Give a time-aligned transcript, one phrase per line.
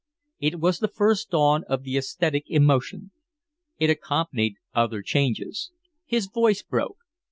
[0.39, 3.11] It was the first dawn of the aesthetic emotion.
[3.77, 5.71] It accompanied other changes.
[6.07, 6.97] His voice broke.